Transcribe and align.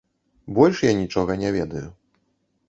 Больш 0.59 0.81
я 0.85 0.93
нічога 1.01 1.37
не 1.43 1.53
ведаю. 1.57 1.85